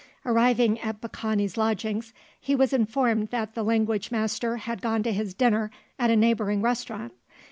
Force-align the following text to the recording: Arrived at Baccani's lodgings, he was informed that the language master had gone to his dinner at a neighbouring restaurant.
Arrived 0.25 0.59
at 0.81 0.99
Baccani's 0.99 1.57
lodgings, 1.57 2.11
he 2.39 2.55
was 2.55 2.73
informed 2.73 3.27
that 3.27 3.53
the 3.53 3.61
language 3.61 4.09
master 4.09 4.57
had 4.57 4.81
gone 4.81 5.03
to 5.03 5.13
his 5.13 5.35
dinner 5.35 5.69
at 5.99 6.09
a 6.09 6.15
neighbouring 6.15 6.59
restaurant. 6.63 7.13